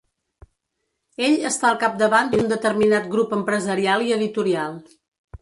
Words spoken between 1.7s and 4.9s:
capdavant d’un determinat grup empresarial i editorial.